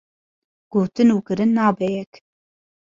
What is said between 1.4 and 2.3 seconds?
nabe yek.